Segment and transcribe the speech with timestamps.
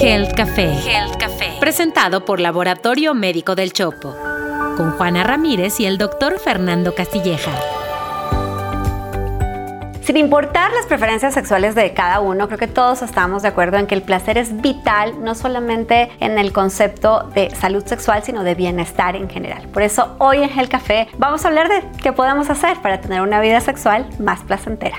[0.00, 0.72] Health Café.
[0.72, 1.56] Health Café.
[1.60, 4.16] Presentado por Laboratorio Médico del Chopo.
[4.76, 7.52] Con Juana Ramírez y el doctor Fernando Castilleja.
[10.02, 13.86] Sin importar las preferencias sexuales de cada uno, creo que todos estamos de acuerdo en
[13.86, 18.56] que el placer es vital, no solamente en el concepto de salud sexual, sino de
[18.56, 19.68] bienestar en general.
[19.68, 23.20] Por eso hoy en el café vamos a hablar de qué podemos hacer para tener
[23.20, 24.96] una vida sexual más placentera.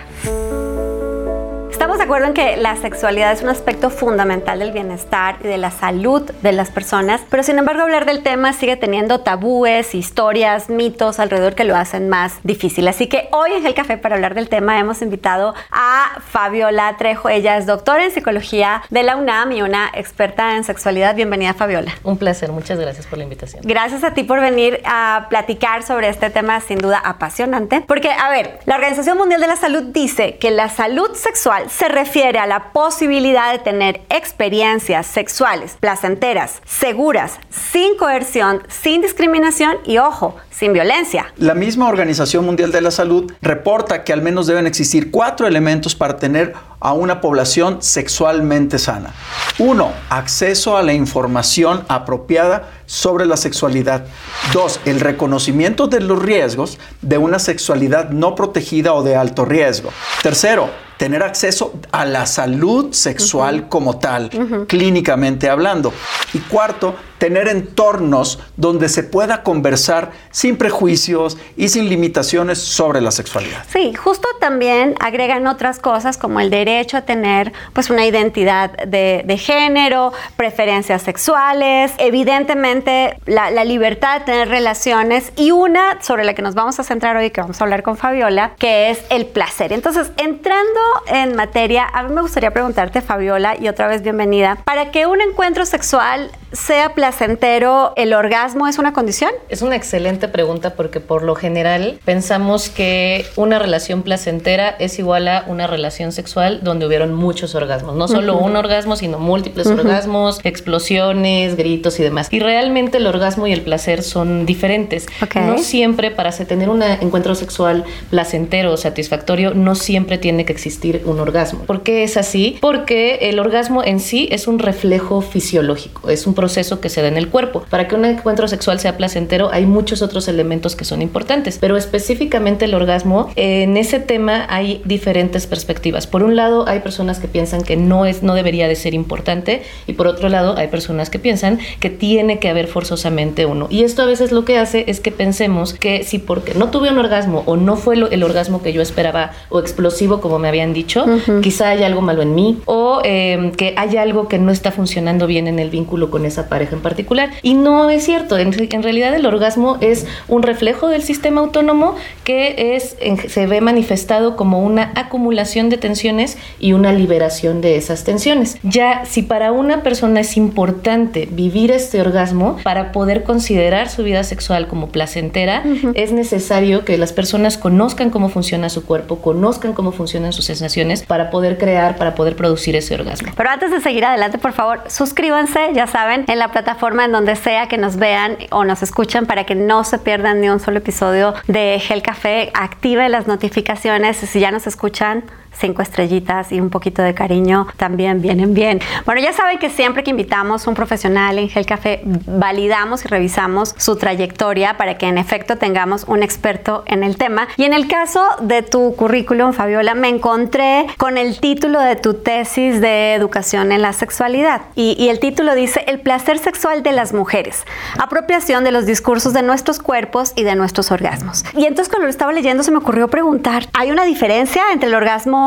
[1.81, 5.57] Estamos de acuerdo en que la sexualidad es un aspecto fundamental del bienestar y de
[5.57, 10.69] la salud de las personas, pero sin embargo hablar del tema sigue teniendo tabúes, historias,
[10.69, 12.87] mitos alrededor que lo hacen más difícil.
[12.87, 17.29] Así que hoy en el café para hablar del tema hemos invitado a Fabiola Trejo.
[17.29, 21.15] Ella es doctora en psicología de la UNAM y una experta en sexualidad.
[21.15, 21.93] Bienvenida Fabiola.
[22.03, 23.63] Un placer, muchas gracias por la invitación.
[23.65, 28.29] Gracias a ti por venir a platicar sobre este tema sin duda apasionante, porque a
[28.29, 32.47] ver, la Organización Mundial de la Salud dice que la salud sexual se refiere a
[32.47, 40.73] la posibilidad de tener experiencias sexuales placenteras, seguras, sin coerción, sin discriminación y, ojo, sin
[40.73, 41.33] violencia.
[41.37, 45.95] La misma Organización Mundial de la Salud reporta que al menos deben existir cuatro elementos
[45.95, 49.13] para tener a una población sexualmente sana.
[49.59, 54.05] Uno, acceso a la información apropiada sobre la sexualidad.
[54.51, 59.91] Dos, el reconocimiento de los riesgos de una sexualidad no protegida o de alto riesgo.
[60.23, 60.69] Tercero,
[61.01, 64.29] tener acceso a la salud sexual como tal,
[64.67, 65.91] clínicamente hablando.
[66.31, 73.11] Y cuarto, tener entornos donde se pueda conversar sin prejuicios y sin limitaciones sobre la
[73.11, 73.63] sexualidad.
[73.71, 79.37] Sí, justo también agregan otras cosas como el derecho a tener pues una identidad de,
[79.37, 86.41] género, preferencias sexuales, evidentemente la, la, libertad de tener relaciones y una sobre la que
[86.41, 89.73] nos vamos a centrar hoy, que vamos a hablar con Fabiola, que es el placer.
[89.73, 94.89] Entonces, entrando en materia, a mí me gustaría preguntarte, Fabiola, y otra vez bienvenida, para
[94.89, 99.31] que un encuentro sexual sea placentero, ¿el orgasmo es una condición?
[99.49, 105.27] Es una excelente pregunta porque por lo general pensamos que una relación placentera es igual
[105.27, 107.95] a una relación sexual donde hubieron muchos orgasmos.
[107.95, 112.27] No solo un orgasmo, sino múltiples orgasmos, explosiones, gritos y demás.
[112.31, 115.07] Y realmente el orgasmo y el placer son diferentes.
[115.35, 121.01] No siempre para tener un encuentro sexual placentero o satisfactorio, no siempre tiene que existir
[121.05, 121.63] un orgasmo.
[121.65, 122.57] ¿Por qué es así?
[122.61, 127.07] Porque el orgasmo en sí es un reflejo fisiológico, es un proceso que se da
[127.07, 127.63] en el cuerpo.
[127.69, 131.77] Para que un encuentro sexual sea placentero hay muchos otros elementos que son importantes, pero
[131.77, 136.07] específicamente el orgasmo, en ese tema hay diferentes perspectivas.
[136.07, 139.61] Por un lado, hay personas que piensan que no es no debería de ser importante
[139.85, 143.67] y por otro lado, hay personas que piensan que tiene que haber forzosamente uno.
[143.69, 146.89] Y esto a veces lo que hace es que pensemos que si porque no tuve
[146.89, 150.73] un orgasmo o no fue el orgasmo que yo esperaba o explosivo como me habían
[150.73, 151.05] dicho,
[151.43, 155.27] quizá hay algo malo en mí o eh, que hay algo que no está funcionando
[155.27, 157.29] bien en el vínculo con esa pareja en particular.
[157.41, 162.75] Y no es cierto, en, realidad el orgasmo es un reflejo del sistema autónomo que
[162.75, 162.97] es,
[163.27, 168.57] se ve manifestado como una acumulación de tensiones y una liberación de esas tensiones.
[168.63, 174.23] Ya si para una persona es importante vivir este orgasmo para poder considerar su vida
[174.23, 175.63] sexual como placentera,
[175.93, 181.03] es necesario que las personas conozcan cómo funciona su cuerpo, conozcan cómo funcionan sus sensaciones
[181.03, 183.31] para poder crear, para poder producir ese orgasmo.
[183.35, 187.35] Pero antes de seguir adelante, por favor, suscríbanse, ya saben, en la plataforma en donde
[187.35, 190.77] sea que nos vean o nos escuchen para que no se pierdan ni un solo
[190.77, 192.51] episodio de Gel Café.
[192.53, 195.23] Active las notificaciones si ya nos escuchan
[195.53, 198.79] cinco estrellitas y un poquito de cariño también vienen bien.
[199.05, 203.07] Bueno, ya saben que siempre que invitamos a un profesional en Gel Café, validamos y
[203.07, 207.47] revisamos su trayectoria para que en efecto tengamos un experto en el tema.
[207.57, 212.15] Y en el caso de tu currículum, Fabiola, me encontré con el título de tu
[212.15, 214.61] tesis de educación en la sexualidad.
[214.75, 217.65] Y, y el título dice El placer sexual de las mujeres,
[217.99, 221.43] apropiación de los discursos de nuestros cuerpos y de nuestros orgasmos.
[221.55, 224.95] Y entonces cuando lo estaba leyendo se me ocurrió preguntar, ¿hay una diferencia entre el
[224.95, 225.40] orgasmo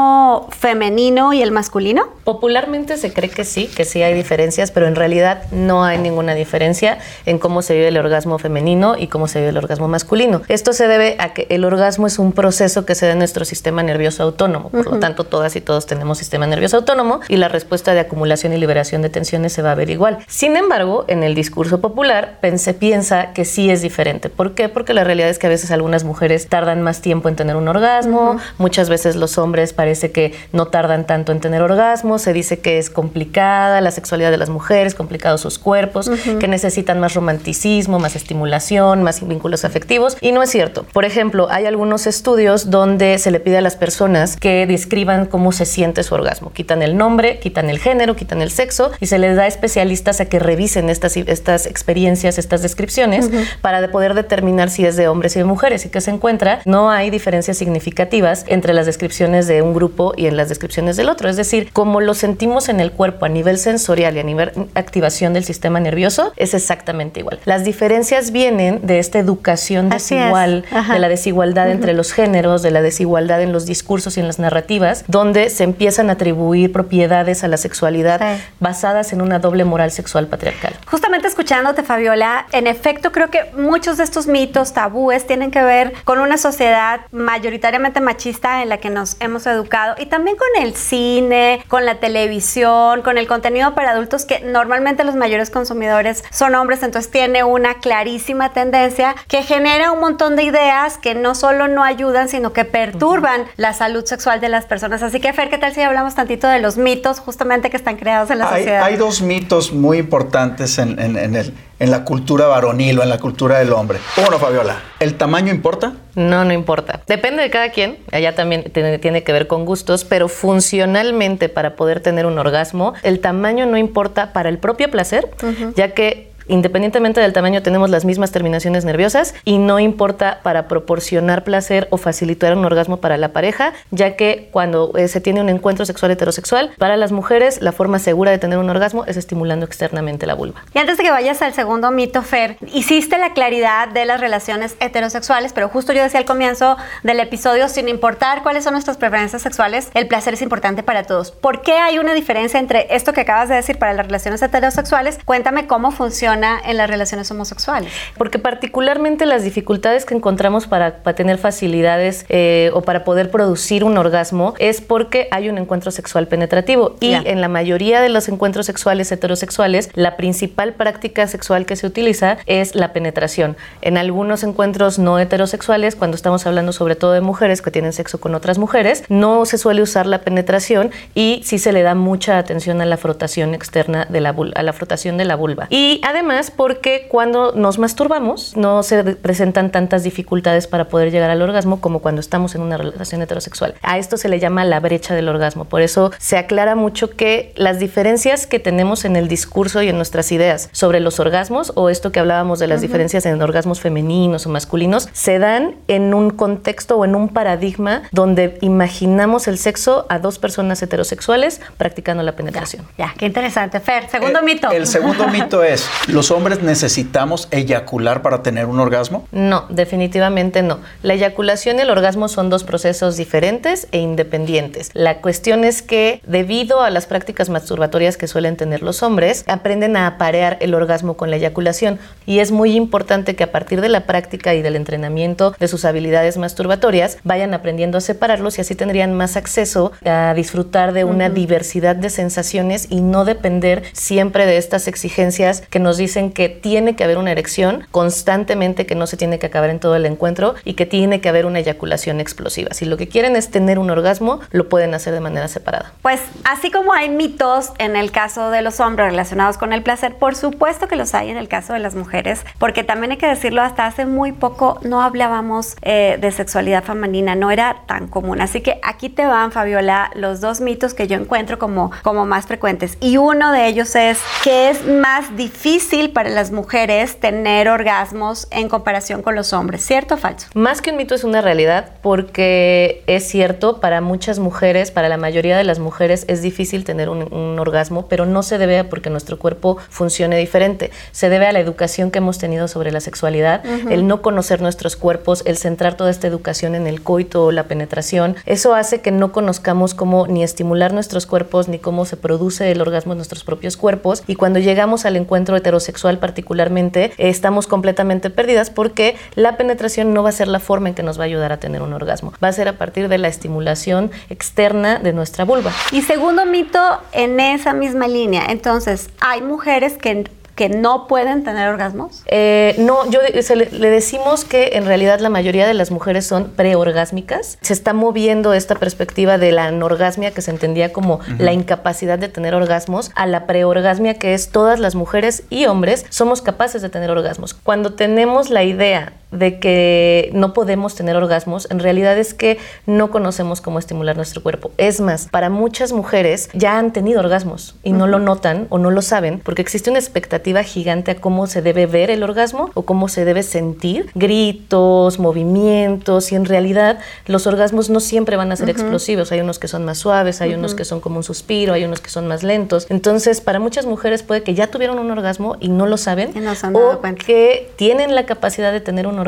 [0.50, 2.09] femenino y el masculino?
[2.25, 6.35] Popularmente se cree que sí, que sí hay diferencias, pero en realidad no hay ninguna
[6.35, 10.43] diferencia en cómo se vive el orgasmo femenino y cómo se vive el orgasmo masculino.
[10.49, 13.44] Esto se debe a que el orgasmo es un proceso que se da en nuestro
[13.44, 17.49] sistema nervioso autónomo, por lo tanto todas y todos tenemos sistema nervioso autónomo y la
[17.49, 20.19] respuesta de acumulación y liberación de tensiones se va a ver igual.
[20.26, 24.29] Sin embargo, en el discurso popular se piensa que sí es diferente.
[24.29, 24.69] ¿Por qué?
[24.69, 27.69] Porque la realidad es que a veces algunas mujeres tardan más tiempo en tener un
[27.69, 32.32] orgasmo, muchas veces los hombres para parece que no tardan tanto en tener orgasmos, se
[32.32, 36.10] dice que es complicada la sexualidad de las mujeres, complicados sus cuerpos,
[36.40, 40.86] que necesitan más romanticismo, más estimulación, más vínculos afectivos y no es cierto.
[40.94, 45.52] Por ejemplo, hay algunos estudios donde se le pide a las personas que describan cómo
[45.52, 46.50] se siente su orgasmo.
[46.54, 50.25] Quitan el nombre, quitan el género, quitan el sexo y se les da especialistas a
[50.25, 53.28] que revisen estas, estas experiencias, estas descripciones
[53.60, 56.88] para poder determinar si es de hombres y de mujeres y que se encuentra no
[56.88, 61.29] hay diferencias significativas entre las descripciones de un grupo y en las descripciones del otro.
[61.29, 65.32] Es decir, como lo sentimos en el cuerpo a nivel sensorial y a nivel activación
[65.32, 67.41] del sistema nervioso, es exactamente igual.
[67.44, 72.82] Las diferencias vienen de esta educación desigual, de la desigualdad entre los géneros, de la
[72.82, 77.49] desigualdad en los discursos y en las narrativas, donde se empiezan a atribuir propiedades a
[77.49, 80.75] la sexualidad basadas en una doble moral sexual patriarcal.
[80.87, 85.93] Justamente escuchándote, Fabiola, en efecto creo que muchos de estos mitos, tabúes, tienen que ver
[86.05, 89.63] con una sociedad mayoritariamente machista en la que nos hemos educado
[89.99, 95.05] y también con el cine, con la televisión, con el contenido para adultos que normalmente
[95.05, 100.44] los mayores consumidores son hombres, entonces tiene una clarísima tendencia que genera un montón de
[100.44, 105.02] ideas que no solo no ayudan, sino que perturban la salud sexual de las personas.
[105.02, 108.31] Así que, Fer, ¿qué tal si hablamos tantito de los mitos justamente que están creados
[108.31, 108.82] en la sociedad?
[108.82, 113.58] Hay dos mitos muy importantes en, el, en la cultura varonil o en la cultura
[113.58, 113.98] del hombre.
[114.26, 115.92] Uno, Fabiola, ¿el tamaño importa?
[116.14, 117.02] No, no importa.
[117.06, 117.98] Depende de cada quien.
[118.10, 122.94] Allá también tiene, tiene, que ver con gustos, pero funcionalmente para poder tener un orgasmo,
[123.02, 125.28] el tamaño no importa para el propio placer,
[125.76, 131.44] ya que independientemente del tamaño, tenemos las mismas terminaciones nerviosas y no importa para proporcionar
[131.44, 135.49] placer o facilitar un orgasmo para la pareja, ya que cuando eh, se tiene un
[135.49, 139.67] encuentro sexual heterosexual, para las mujeres la forma segura de tener un orgasmo es estimulando
[139.67, 140.62] externamente la vulva.
[140.75, 144.76] Y antes de que vayas al segundo mito, Fer, hiciste la claridad de las relaciones
[144.81, 149.43] heterosexuales, pero justo yo decía al comienzo del episodio, sin importar cuáles son nuestras preferencias
[149.43, 151.31] sexuales, el placer es importante para todos.
[151.31, 155.19] ¿Por qué hay una diferencia entre esto que acabas de decir para las relaciones heterosexuales?
[155.25, 157.92] Cuéntame cómo funciona en las relaciones homosexuales?
[158.16, 163.96] Porque particularmente las dificultades que encontramos para, tener facilidades eh, o para poder producir un
[163.96, 168.66] orgasmo es porque hay un encuentro sexual penetrativo y en la mayoría de los encuentros
[168.66, 173.56] sexuales heterosexuales la principal práctica sexual que se utiliza es la penetración.
[173.82, 178.19] En algunos encuentros no heterosexuales, cuando estamos hablando sobre todo de mujeres que tienen sexo
[178.19, 182.38] con otras mujeres, no se suele usar la penetración y sí se le da mucha
[182.38, 185.66] atención a la frotación externa de la a la frotación de la vulva.
[185.70, 191.31] Y además más porque cuando nos masturbamos no se presentan tantas dificultades para poder llegar
[191.31, 193.75] al orgasmo como cuando estamos en una relación heterosexual.
[193.82, 195.65] A esto se le llama la brecha del orgasmo.
[195.67, 199.97] Por eso se aclara mucho que las diferencias que tenemos en el discurso y en
[199.97, 204.47] nuestras ideas sobre los orgasmos o esto que hablábamos de las diferencias en orgasmos femeninos
[204.47, 210.06] o masculinos se dan en un contexto o en un paradigma donde imaginamos el sexo
[210.09, 212.87] a dos personas heterosexuales practicando la penetración.
[212.99, 213.81] Ya, qué interesante.
[213.81, 214.71] Fer, segundo eh, mito.
[214.71, 219.26] El segundo mito es ¿Los hombres necesitamos eyacular para tener un orgasmo?
[219.32, 220.78] No, definitivamente no.
[221.02, 224.90] La eyaculación y el orgasmo son dos procesos diferentes e independientes.
[224.94, 229.96] La cuestión es que debido a las prácticas masturbatorias que suelen tener los hombres, aprenden
[229.96, 233.88] a aparear el orgasmo con la eyaculación y es muy importante que a partir de
[233.88, 238.76] la práctica y del entrenamiento de sus habilidades masturbatorias vayan aprendiendo a separarlos y así
[238.76, 244.58] tendrían más acceso a disfrutar de una diversidad de sensaciones y no depender siempre de
[244.58, 249.16] estas exigencias que nos dicen que tiene que haber una erección constantemente, que no se
[249.16, 252.70] tiene que acabar en todo el encuentro y que tiene que haber una eyaculación explosiva.
[252.72, 255.92] Si lo que quieren es tener un orgasmo, lo pueden hacer de manera separada.
[256.02, 260.16] Pues así como hay mitos en el caso de los hombres relacionados con el placer,
[260.16, 263.26] por supuesto que los hay en el caso de las mujeres, porque también hay que
[263.26, 268.40] decirlo, hasta hace muy poco no hablábamos eh, de sexualidad femenina, no era tan común.
[268.40, 272.46] Así que aquí te van, Fabiola, los dos mitos que yo encuentro como, como más
[272.46, 272.99] frecuentes.
[273.00, 278.68] Y uno de ellos es que es más difícil para las mujeres tener orgasmos en
[278.68, 280.48] comparación con los hombres, ¿cierto o falso?
[280.52, 285.16] Más que un mito es una realidad porque es cierto, para muchas mujeres, para la
[285.18, 287.24] mayoría de las mujeres es difícil tener un,
[287.60, 291.60] orgasmo, pero no se debe a porque nuestro cuerpo funcione diferente, se debe a la
[291.60, 296.10] educación que hemos tenido sobre la sexualidad, el no conocer nuestros cuerpos, el centrar toda
[296.10, 300.42] esta educación en el coito o la penetración, eso hace que no conozcamos cómo ni
[300.42, 304.24] estimular nuestros cuerpos ni cómo se produce el orgasmo en nuestros propios cuerpos.
[304.26, 310.23] Y cuando llegamos al encuentro heterosexual sexual particularmente, estamos completamente perdidas porque la penetración no
[310.23, 312.33] va a ser la forma en que nos va a ayudar a tener un orgasmo.
[312.43, 315.73] Va a ser a partir de la estimulación externa de nuestra vulva.
[315.93, 316.81] Y segundo mito
[317.12, 322.23] en esa misma línea, entonces hay mujeres que que no pueden tener orgasmos?
[322.26, 327.58] Eh, no, yo le, decimos que en realidad la mayoría de las mujeres son preorgásmicas.
[327.61, 332.28] Se está moviendo esta perspectiva de la anorgasmia que se entendía como la incapacidad de
[332.28, 336.88] tener orgasmos a la preorgasmia que es todas las mujeres y hombres somos capaces de
[336.88, 337.54] tener orgasmos.
[337.54, 343.11] Cuando tenemos la idea de que no podemos tener orgasmos, en realidad es que no
[343.11, 344.71] conocemos cómo estimular nuestro cuerpo.
[344.79, 348.91] Es más, para muchas mujeres ya han tenido orgasmos y no lo notan o no
[348.91, 352.83] lo saben porque existe una expectativa gigante a cómo se debe ver el orgasmo o
[352.83, 358.57] cómo se debe sentir, gritos, movimientos y en realidad los orgasmos no siempre van a
[358.57, 361.73] ser explosivos, hay unos que son más suaves, hay unos que son como un suspiro,
[361.73, 362.87] hay unos que son más lentos.
[362.91, 366.33] Entonces, para muchas mujeres puede que ya tuvieron un orgasmo y no lo saben
[366.73, 369.24] o que tienen la capacidad de tener un orgasmo,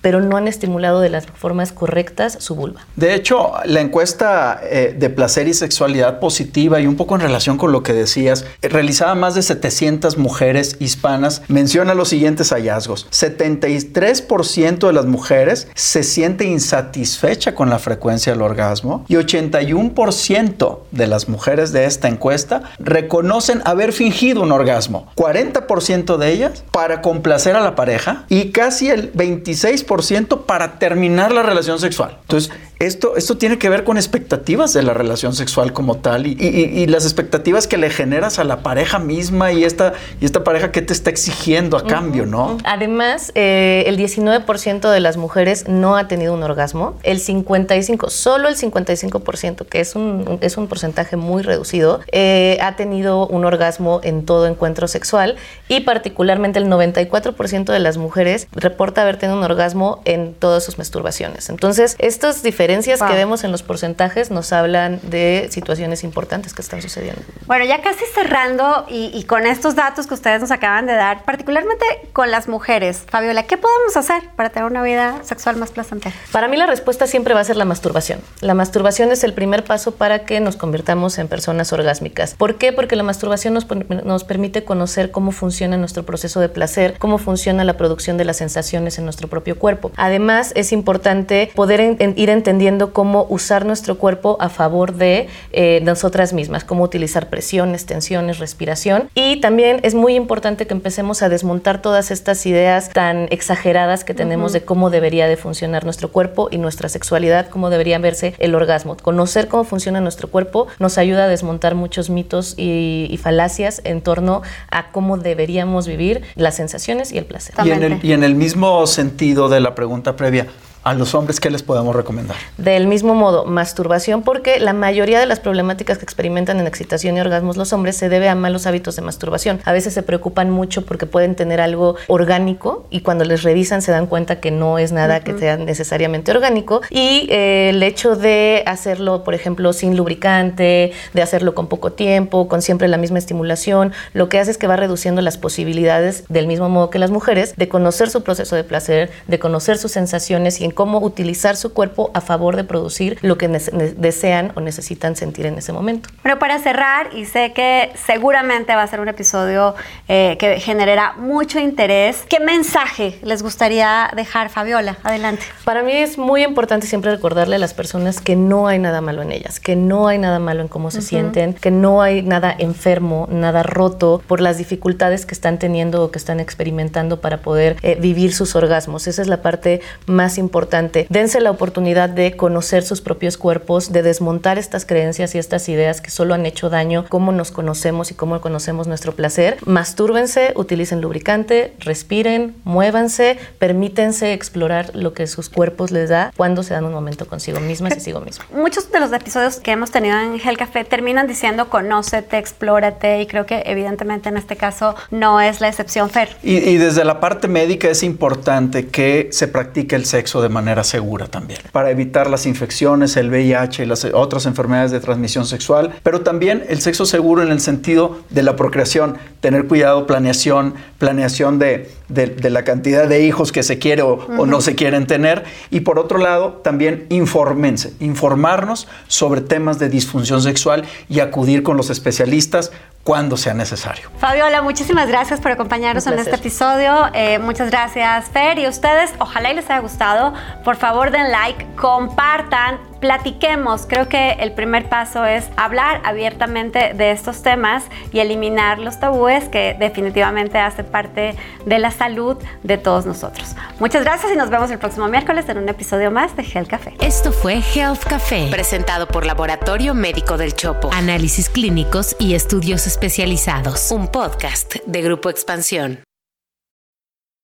[0.00, 2.86] pero no han estimulado de las formas correctas su vulva.
[2.96, 7.58] De hecho, la encuesta eh, de placer y sexualidad positiva y un poco en relación
[7.58, 13.08] con lo que decías, eh, realizada más de 700 mujeres hispanas, menciona los siguientes hallazgos.
[13.10, 21.06] 73% de las mujeres se siente insatisfecha con la frecuencia del orgasmo y 81% de
[21.06, 25.08] las mujeres de esta encuesta reconocen haber fingido un orgasmo.
[25.16, 31.42] 40% de ellas para complacer a la pareja y casi el 26% para terminar la
[31.42, 32.18] relación sexual.
[32.22, 36.86] Entonces, esto, esto tiene que ver con expectativas de la relación sexual como tal y,
[36.86, 40.82] las expectativas que le generas a la pareja misma y esta, y esta pareja que
[40.82, 42.58] te está exigiendo a cambio, ¿no?
[42.64, 48.48] Además, eh, el 19% de las mujeres no ha tenido un orgasmo, el 55%, solo
[48.48, 54.00] el 55%, que es un, es un porcentaje muy reducido, eh, ha tenido un orgasmo
[54.04, 55.36] en todo encuentro sexual
[55.68, 60.78] y particularmente el 94% de las mujeres reporta haber tenido un orgasmo en todas sus
[60.78, 61.48] masturbaciones.
[61.48, 66.62] Entonces, estos diferentes diferencias que vemos en los porcentajes nos hablan de situaciones importantes que
[66.62, 67.22] están sucediendo.
[67.46, 71.84] Bueno, ya casi cerrando y, con estos datos que ustedes nos acaban de dar, particularmente
[72.12, 76.14] con las mujeres, Fabiola, ¿qué podemos hacer para tener una vida sexual más placentera?
[76.32, 78.20] Para mí la respuesta siempre va a ser la masturbación.
[78.40, 82.34] La masturbación es el primer paso para que nos convirtamos en personas orgásmicas.
[82.34, 82.72] ¿Por qué?
[82.72, 83.66] Porque la masturbación nos,
[84.04, 88.38] nos permite conocer cómo funciona nuestro proceso de placer, cómo funciona la producción de las
[88.38, 89.92] sensaciones en nuestro propio cuerpo.
[89.96, 92.55] Además, es importante poder ir entendiendo
[92.92, 99.08] cómo usar nuestro cuerpo a favor de eh, nosotras mismas, cómo utilizar presiones, tensiones, respiración.
[99.14, 104.14] Y también es muy importante que empecemos a desmontar todas estas ideas tan exageradas que
[104.14, 108.54] tenemos de cómo debería de funcionar nuestro cuerpo y nuestra sexualidad, cómo debería verse el
[108.54, 108.96] orgasmo.
[108.96, 114.42] Conocer cómo funciona nuestro cuerpo nos ayuda a desmontar muchos mitos y, falacias en torno
[114.70, 117.54] a cómo deberíamos vivir las sensaciones y el placer.
[118.02, 120.46] y en el mismo sentido de la pregunta previa,
[120.86, 122.36] a los hombres, ¿qué les podemos recomendar?
[122.58, 127.20] Del mismo modo, masturbación, porque la mayoría de las problemáticas que experimentan en excitación y
[127.20, 129.58] orgasmos los hombres se debe a malos hábitos de masturbación.
[129.64, 133.90] A veces se preocupan mucho porque pueden tener algo orgánico y cuando les revisan se
[133.90, 136.82] dan cuenta que no es nada que sea necesariamente orgánico.
[136.88, 142.46] Y eh, el hecho de hacerlo, por ejemplo, sin lubricante, de hacerlo con poco tiempo,
[142.46, 146.46] con siempre la misma estimulación, lo que hace es que va reduciendo las posibilidades, del
[146.46, 150.60] mismo modo que las mujeres, de conocer su proceso de placer, de conocer sus sensaciones
[150.60, 155.16] y en cómo utilizar su cuerpo a favor de producir lo que desean o necesitan
[155.16, 156.10] sentir en ese momento.
[156.22, 159.74] Pero para cerrar, y sé que seguramente va a ser un episodio
[160.06, 164.98] eh, que generará mucho interés, ¿qué mensaje les gustaría dejar, Fabiola?
[165.02, 165.44] Adelante.
[165.64, 169.22] Para mí es muy importante siempre recordarle a las personas que no hay nada malo
[169.22, 172.54] en ellas, que no hay nada malo en cómo se sienten, que no hay nada
[172.56, 177.76] enfermo, nada roto por las dificultades que están teniendo o que están experimentando para poder
[177.80, 179.06] eh, vivir sus orgasmos.
[179.06, 180.65] Esa es la parte más importante
[181.08, 186.00] Dense la oportunidad de conocer sus propios cuerpos, de desmontar estas creencias y estas ideas
[186.00, 189.58] que solo han hecho daño, cómo nos conocemos y cómo conocemos nuestro placer.
[189.64, 196.74] Mastúrbense, utilicen lubricante, respiren, muévanse, permítense explorar lo que sus cuerpos les da cuando se
[196.74, 198.44] dan un momento consigo mismas y consigo mismo.
[198.54, 203.26] Muchos de los episodios que hemos tenido en Hell Café terminan diciendo conócete, explórate y
[203.26, 206.36] creo que evidentemente en este caso no es la excepción, Fer.
[206.42, 210.84] Y, y desde la parte médica es importante que se practique el sexo de manera
[210.84, 215.94] segura también, para evitar las infecciones, el VIH y las otras enfermedades de transmisión sexual,
[216.02, 221.60] pero también el sexo seguro en el sentido de la procreación, tener cuidado, planeación, planeación
[221.60, 225.80] de, de, la cantidad de hijos que se quiere o, no se quieren tener, y
[225.80, 231.90] por otro lado también infórmense, informarnos sobre temas de disfunción sexual y acudir con los
[231.90, 232.72] especialistas
[233.04, 234.10] cuando sea necesario.
[234.18, 237.04] Fabiola, muchísimas gracias por acompañarnos en este episodio.
[237.14, 238.58] Eh, muchas gracias, Fer.
[238.58, 240.34] Y ustedes, ojalá y les haya gustado.
[240.64, 243.86] Por favor, den like, compartan platiquemos.
[243.86, 249.48] Creo que el primer paso es hablar abiertamente de estos temas y eliminar los tabúes
[249.48, 251.34] que definitivamente hace parte
[251.64, 253.54] de la salud de todos nosotros.
[253.78, 256.94] Muchas gracias y nos vemos el próximo miércoles en un episodio más de Health Café.
[257.00, 260.90] Esto fue Health Café, presentado por Laboratorio Médico del Chopo.
[260.92, 263.90] Análisis clínicos y estudios especializados.
[263.90, 266.00] Un podcast de Grupo Expansión.